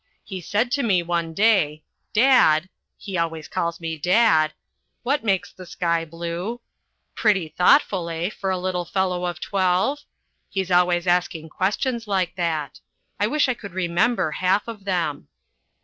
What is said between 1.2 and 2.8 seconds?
day, "Dad"